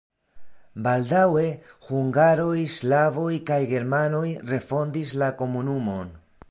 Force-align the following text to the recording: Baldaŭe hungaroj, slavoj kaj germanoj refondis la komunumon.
Baldaŭe 0.85 1.43
hungaroj, 1.89 2.57
slavoj 2.79 3.29
kaj 3.51 3.61
germanoj 3.75 4.27
refondis 4.55 5.15
la 5.25 5.31
komunumon. 5.43 6.15